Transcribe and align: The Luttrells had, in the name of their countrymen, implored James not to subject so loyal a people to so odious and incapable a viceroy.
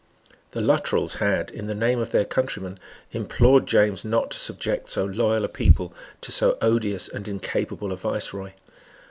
The 0.53 0.61
Luttrells 0.61 1.17
had, 1.17 1.51
in 1.51 1.67
the 1.67 1.75
name 1.75 1.99
of 1.99 2.09
their 2.09 2.25
countrymen, 2.25 2.79
implored 3.11 3.67
James 3.67 4.03
not 4.03 4.31
to 4.31 4.39
subject 4.39 4.89
so 4.89 5.05
loyal 5.05 5.45
a 5.45 5.47
people 5.47 5.93
to 6.21 6.31
so 6.31 6.57
odious 6.59 7.07
and 7.07 7.27
incapable 7.27 7.91
a 7.91 7.95
viceroy. 7.97 8.53